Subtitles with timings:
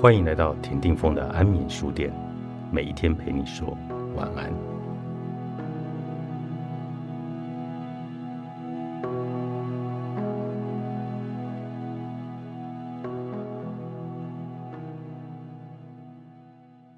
[0.00, 2.10] 欢迎来到田定峰的安眠书店，
[2.72, 3.76] 每一天陪你说
[4.16, 4.50] 晚安。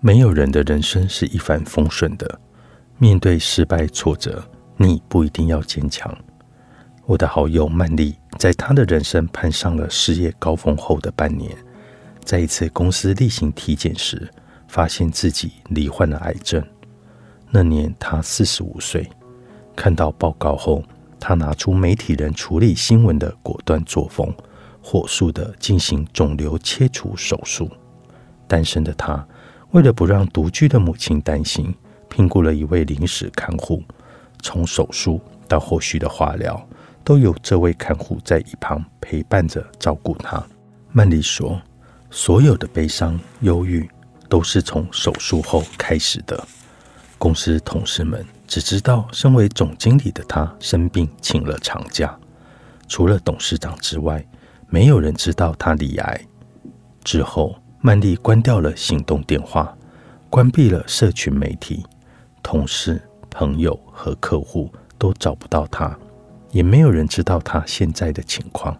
[0.00, 2.40] 没有人的人生是一帆风顺的，
[2.96, 4.42] 面对失败挫折，
[4.78, 6.10] 你不一定要坚强。
[7.04, 11.54] 我的好友曼丽，在她的人生攀上了事业高峰后的半年。
[12.26, 14.28] 在一次公司例行体检时，
[14.66, 16.60] 发现自己罹患了癌症。
[17.52, 19.08] 那年他四十五岁。
[19.76, 20.82] 看到报告后，
[21.20, 24.34] 他拿出媒体人处理新闻的果断作风，
[24.82, 27.70] 火速的进行肿瘤切除手术。
[28.48, 29.24] 单身的他，
[29.70, 31.72] 为了不让独居的母亲担心，
[32.08, 33.80] 聘雇了一位临时看护。
[34.42, 36.60] 从手术到后续的化疗，
[37.04, 40.44] 都有这位看护在一旁陪伴着照顾他。
[40.90, 41.62] 曼丽说。
[42.10, 43.88] 所有的悲伤、忧郁
[44.28, 46.46] 都是从手术后开始的。
[47.18, 52.16] 公司同事们只知道，身为总经理的他生病，请了长假。
[52.88, 54.24] 除了董事长之外，
[54.68, 56.20] 没有人知道他罹癌。
[57.02, 59.76] 之后，曼丽关掉了行动电话，
[60.28, 61.84] 关闭了社群媒体，
[62.42, 65.98] 同事、朋友和客户都找不到他，
[66.50, 68.76] 也没有人知道他现在的情况。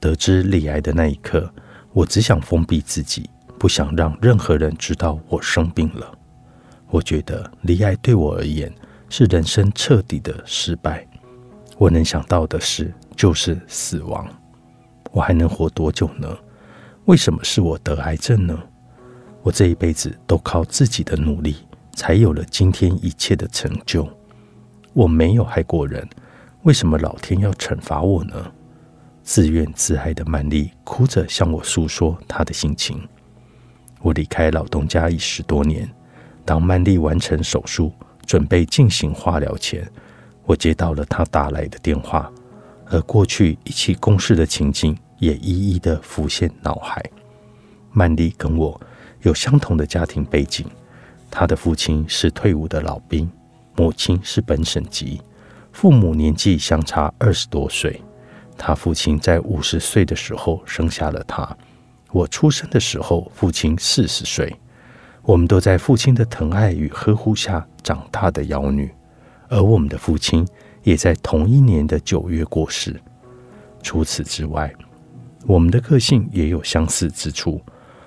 [0.00, 1.52] 得知罹癌的那一刻。
[1.98, 6.16] 我只想封闭自己，不想让任何人知道我生病了。
[6.90, 8.72] 我觉得离爱对我而言
[9.08, 11.04] 是人生彻底的失败。
[11.76, 14.28] 我能想到的事就是死亡。
[15.10, 16.28] 我还能活多久呢？
[17.06, 18.56] 为什么是我得癌症呢？
[19.42, 21.56] 我这一辈子都靠自己的努力，
[21.96, 24.08] 才有了今天一切的成就。
[24.92, 26.08] 我没有害过人，
[26.62, 28.52] 为什么老天要惩罚我呢？
[29.28, 33.06] 自怨自艾的曼丽哭着向我诉说她的心情。
[34.00, 35.86] 我离开老东家已十多年。
[36.46, 37.92] 当曼丽完成手术，
[38.24, 39.86] 准备进行化疗前，
[40.46, 42.32] 我接到了她打来的电话，
[42.86, 47.04] 而过去一起共事的情景也一一的浮现脑海。
[47.92, 48.80] 曼丽跟我
[49.20, 50.64] 有相同的家庭背景，
[51.30, 53.30] 她的父亲是退伍的老兵，
[53.76, 55.20] 母亲是本省籍，
[55.70, 58.00] 父母年纪相差二十多岁。
[58.58, 61.56] 他父亲在五十岁的时候生下了他。
[62.10, 64.54] 我出生的时候，父亲四十岁。
[65.22, 68.90] 我们都在父亲的疼爱与呵护下长大的妖女，
[69.48, 70.46] 而我们的父亲
[70.82, 72.98] 也在同一年的九月过世。
[73.82, 74.72] 除此之外，
[75.46, 77.60] 我们的个性也有相似之处：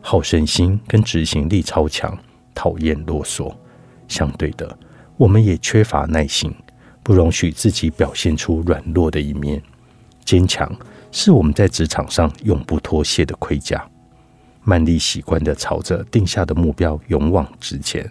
[0.00, 2.18] 好胜心跟执行力超强，
[2.54, 3.54] 讨厌啰嗦。
[4.08, 4.78] 相对的，
[5.18, 6.54] 我们也缺乏耐心，
[7.02, 9.62] 不容许自己表现出软弱的一面。
[10.24, 10.70] 坚强
[11.10, 13.84] 是我们在职场上永不脱卸的盔甲。
[14.64, 18.08] 曼丽习惯的朝着定下的目标勇往直前，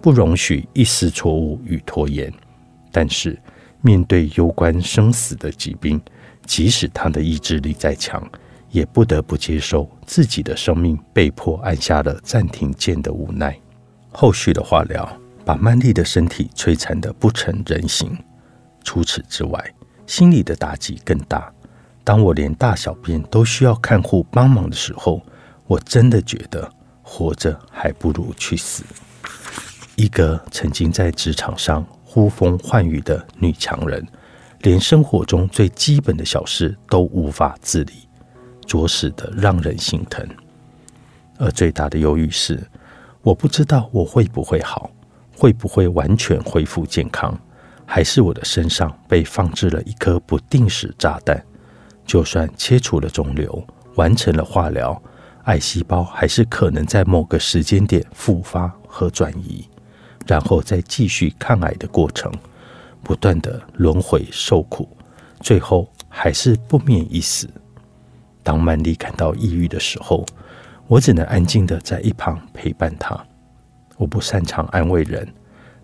[0.00, 2.32] 不容许一丝错误与拖延。
[2.92, 3.38] 但是，
[3.80, 6.00] 面对攸关生死的疾病，
[6.46, 8.22] 即使他的意志力再强，
[8.70, 13.58] 也不得不接受自己的生命被迫按下了暂停键的无奈。
[14.12, 15.08] 后续的化疗
[15.44, 18.16] 把曼丽的身体摧残的不成人形。
[18.84, 19.74] 除此之外，
[20.10, 21.48] 心里的打击更大。
[22.02, 25.22] 当我连大小便都需要看护帮忙的时候，
[25.68, 26.68] 我真的觉得
[27.00, 28.82] 活着还不如去死。
[29.94, 34.04] 一个曾经在职场上呼风唤雨的女强人，
[34.62, 37.92] 连生活中最基本的小事都无法自理，
[38.66, 40.28] 着实的让人心疼。
[41.38, 42.60] 而最大的忧郁是，
[43.22, 44.90] 我不知道我会不会好，
[45.36, 47.38] 会不会完全恢复健康。
[47.92, 51.44] 还是我的身上被放置了一颗不定时炸弹，
[52.06, 55.02] 就算切除了肿瘤，完成了化疗，
[55.46, 59.68] 癌细胞还是可能在某个时间点复发和转移，
[60.24, 62.32] 然后再继续抗癌的过程，
[63.02, 64.88] 不断的轮回受苦，
[65.40, 67.50] 最后还是不免一死。
[68.44, 70.24] 当曼丽感到抑郁的时候，
[70.86, 73.18] 我只能安静的在一旁陪伴她。
[73.96, 75.26] 我不擅长安慰人。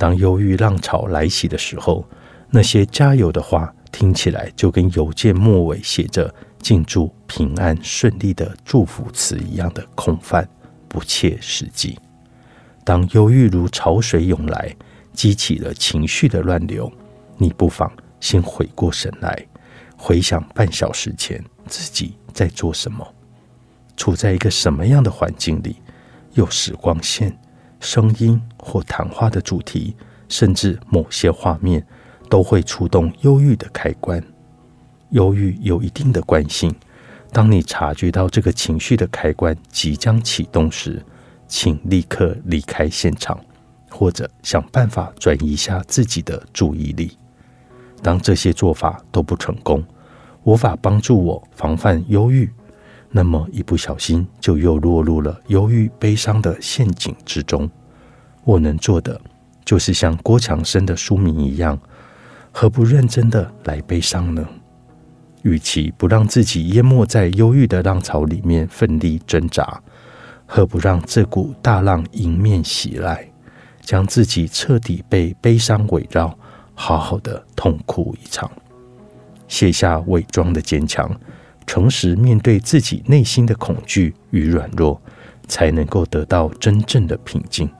[0.00, 2.02] 当忧郁浪潮来袭的时候，
[2.48, 10.48] 那些加油的话听起来就跟邮件末尾写着“敬祝平安顺利”的祝福词一样的空泛，
[10.88, 11.98] 不切实际。
[12.82, 14.74] 当忧郁如潮水涌来，
[15.12, 16.90] 激起了情绪的乱流，
[17.36, 19.46] 你不妨先回过神来，
[19.98, 23.06] 回想半小时前自己在做什么，
[23.98, 25.76] 处在一个什么样的环境里，
[26.32, 27.38] 有时光线。
[27.80, 29.96] 声音或谈话的主题，
[30.28, 31.84] 甚至某些画面，
[32.28, 34.22] 都会触动忧郁的开关。
[35.10, 36.72] 忧郁有一定的惯性，
[37.32, 41.04] 当你察觉到这个情绪的开关即将启动时，
[41.48, 43.40] 请立刻离开现场，
[43.90, 47.16] 或者想办法转移一下自己的注意力。
[48.02, 49.84] 当这些做法都不成功，
[50.44, 52.48] 无法帮助我防范忧郁，
[53.10, 57.68] 那么一不小心就又落入了忧郁悲伤的陷阱之中。
[58.44, 59.20] 我能做的，
[59.64, 61.78] 就是像郭强生的书名一样，
[62.52, 64.46] 何不认真的来悲伤呢？
[65.42, 69.82] 与其不让自己淹没在忧郁的浪潮里面奋力挣扎，
[70.46, 73.26] 何不让这股大浪迎面袭来，
[73.80, 76.36] 将自己彻底被悲伤围绕，
[76.74, 78.50] 好好的痛哭一场，
[79.48, 81.10] 卸下伪装的坚强，
[81.70, 85.00] 诚实面对自己内心的恐惧与软弱，
[85.46, 87.70] 才能够得到真正的平静。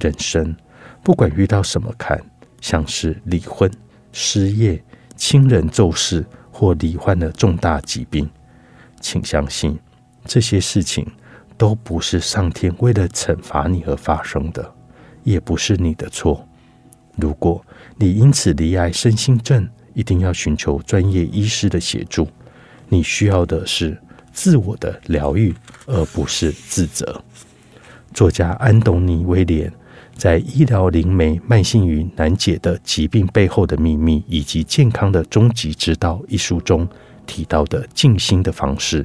[0.00, 0.56] 人生
[1.02, 2.18] 不管遇到什么坎，
[2.62, 3.70] 像是离婚、
[4.10, 4.82] 失业、
[5.16, 6.24] 亲人骤逝。
[6.50, 8.30] 或罹患了重大疾病，
[9.00, 9.76] 请相信
[10.24, 11.04] 这些事情
[11.58, 14.72] 都不是上天为了惩罚你而发生的，
[15.24, 16.48] 也不是你的错。
[17.16, 17.62] 如果
[17.96, 22.26] 你因此罹癌身心症，一定要寻求专业医师的协助。
[22.88, 23.96] 你需要的是
[24.32, 25.54] 自我的疗愈，
[25.86, 27.22] 而不是自责。
[28.12, 29.72] 作家安东尼威廉。
[30.16, 36.88] 在《医疗灵媒慢性与难解的疾病背后的秘密以及健康的终极之道》一书中
[37.26, 39.04] 提到的静心的方式，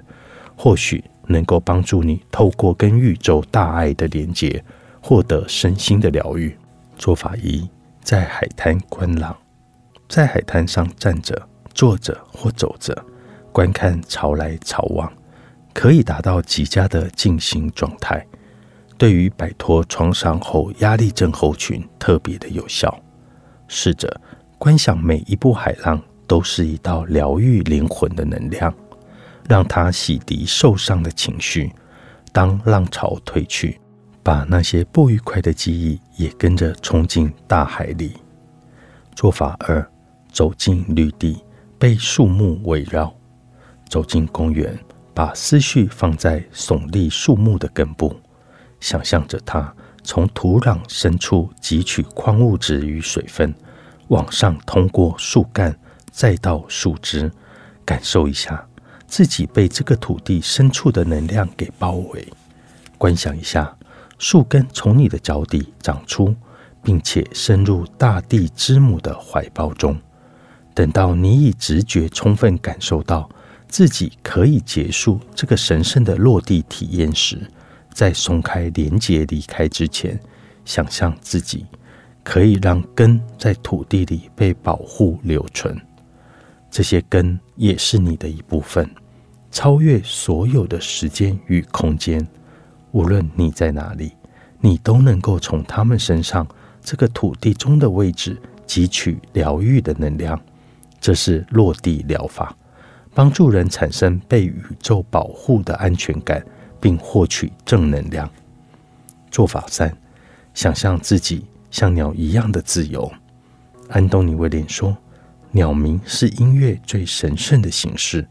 [0.55, 4.63] 或许能够帮助你透过跟宇宙大爱的连接，
[5.01, 6.55] 获得身心的疗愈。
[6.95, 7.67] 做法一：
[8.03, 9.35] 在海滩观浪，
[10.07, 11.41] 在海滩上站着、
[11.73, 12.95] 坐着或走着，
[13.59, 15.11] 观看潮来潮往，
[15.73, 18.25] 可以达到极佳的静心状态。
[18.97, 22.97] 对于摆脱创伤后压力症候群特别的有效。
[23.67, 24.09] 试着
[24.57, 28.73] 观想每一步海浪都是一道疗愈灵魂的能量，
[29.49, 31.69] 让它洗涤受伤的情绪。
[32.31, 33.77] 当浪潮退去，
[34.23, 38.13] 把那些不愉快的记忆也跟着冲进大海里。
[39.13, 39.85] 做法二：
[40.31, 41.43] 走进绿地，
[41.77, 43.13] 被树木围绕。
[43.89, 44.77] 走进公园，
[45.13, 48.15] 把思绪放在耸立树木的根部。
[48.79, 53.53] 想象着它从土壤深处汲取矿物质与水分，
[54.07, 55.77] 往上通过树干，
[56.11, 57.29] 再到树枝，
[57.83, 58.65] 感受一下
[59.07, 62.25] 自己被这个土地深处的能量给包围。
[62.97, 63.75] 观想一下，
[64.17, 66.33] 树根从你的脚底长出，
[66.81, 69.99] 并且深入大地之母的怀抱中。
[70.73, 73.29] 等到你以直觉充分感受到
[73.69, 77.39] 自己可以结束这个神圣的落地体验时，
[77.93, 80.19] 在松开连结离开之前，
[80.65, 81.65] 想象自己
[82.23, 85.79] 可以让根在土地里被保护留存。
[86.71, 88.89] 这些根也是你的一部分，
[89.51, 92.27] 超越所有的时间与空间。
[92.91, 94.11] 无论你在哪里，
[94.59, 96.47] 你都能够从他们身上
[96.83, 98.35] 这个土地中的位置
[98.67, 100.39] 汲取疗愈的能量。
[100.99, 102.55] 这是落地疗法，
[103.19, 106.41] 帮助人产生被宇宙保护的安全感。
[106.81, 108.31] 并获取正能量。
[109.29, 109.93] 做法三：
[110.53, 113.11] 想象自己像鸟一样的自由。
[113.89, 114.95] 安东尼威廉说
[115.51, 118.25] ：“鸟鸣是音乐最神圣的形式，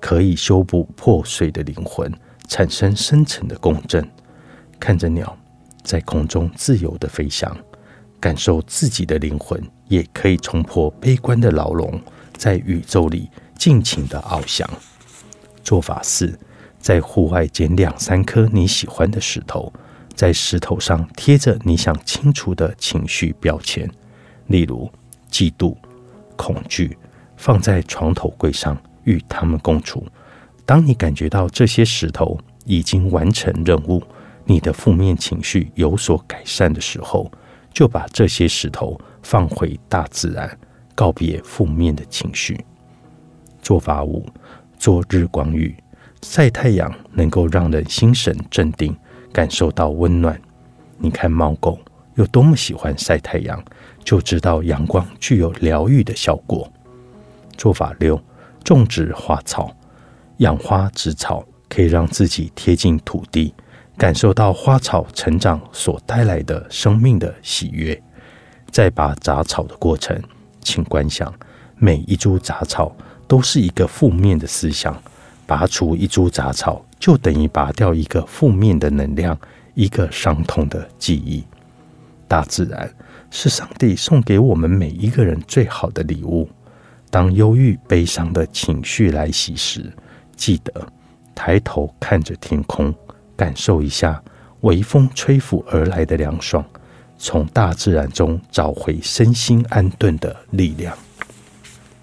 [0.00, 2.08] 可以修补破碎的灵魂，
[2.46, 4.08] 产生深层的共振。
[4.78, 5.36] 看着鸟
[5.82, 7.52] 在空中自由的飞翔，
[8.20, 12.00] 感受自己的灵魂也可以冲破悲观的牢笼，
[12.36, 13.28] 在宇宙里
[13.60, 14.66] 尽情的翱翔。”
[15.62, 16.36] 做法四。
[16.80, 19.70] 在户外捡两三颗你喜欢的石头，
[20.14, 23.86] 在石头上贴着你想清除的情绪标签，
[24.46, 24.90] 例如
[25.30, 25.76] 嫉妒、
[26.36, 26.96] 恐惧，
[27.36, 28.74] 放在床头柜上
[29.04, 30.06] 与他们共处。
[30.64, 34.02] 当你感觉到这些石头已经完成任务，
[34.46, 37.30] 你的负面情绪有所改善的时候，
[37.74, 40.58] 就把这些石头放回大自然，
[40.94, 42.58] 告别负面的情绪。
[43.62, 44.24] 做法五：
[44.78, 45.74] 做日光浴。
[46.22, 48.94] 晒太阳能够让人心神镇定，
[49.32, 50.38] 感受到温暖。
[50.98, 51.78] 你看猫狗
[52.14, 53.64] 有多么喜欢晒太阳，
[54.04, 56.70] 就知道阳光具有疗愈的效果。
[57.56, 58.20] 做法六：
[58.62, 59.74] 种植花草，
[60.38, 63.54] 养花植草可以让自己贴近土地，
[63.96, 67.98] 感受到花草成长所带来的生命的喜悦。
[68.70, 70.22] 在拔杂草的过程，
[70.60, 71.32] 请观想
[71.76, 72.94] 每一株杂草
[73.30, 75.00] 都是一个负面的思想。
[75.46, 79.38] 拔除一株杂草，就等于拔掉一个负面的能量，
[79.74, 81.44] 一个伤痛的记忆。
[82.26, 82.92] 大自然
[83.30, 86.48] 是上帝送给我们每一个人最好的礼物。
[87.08, 89.92] 当忧郁、悲伤的情绪来袭时，
[90.36, 90.72] 记得
[91.32, 92.92] 抬头看着天空，
[93.36, 94.20] 感受一下
[94.62, 96.64] 微风吹拂而来的凉爽，
[97.16, 100.96] 从大自然中找回身心安顿的力量。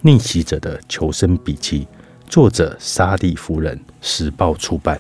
[0.02, 1.88] 逆袭者的求生笔记，
[2.30, 5.00] 作者沙利夫人，时报出版。